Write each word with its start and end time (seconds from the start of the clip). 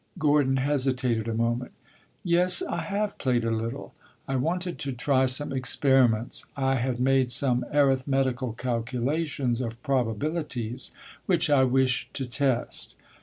Gordon 0.17 0.57
hesitated 0.57 1.27
a 1.27 1.33
moment. 1.35 1.73
"Yes, 2.23 2.63
I 2.63 2.81
have 2.81 3.19
played 3.19 3.43
a 3.45 3.51
little. 3.51 3.93
I 4.27 4.35
wanted 4.35 4.79
to 4.79 4.91
try 4.91 5.27
some 5.27 5.53
experiments. 5.53 6.45
I 6.57 6.77
had 6.77 6.99
made 6.99 7.29
some 7.29 7.63
arithmetical 7.71 8.53
calculations 8.53 9.61
of 9.61 9.79
probabilities, 9.83 10.89
which 11.27 11.51
I 11.51 11.65
wished 11.65 12.15
to 12.15 12.25
test." 12.27 12.95